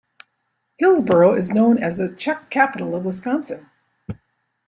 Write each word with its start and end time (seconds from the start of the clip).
Hillsboro 0.79 1.35
is 1.35 1.51
known 1.51 1.77
as 1.77 1.97
the 1.97 2.09
Czech 2.09 2.49
Capital 2.49 2.95
of 2.95 3.05
Wisconsin. 3.05 3.69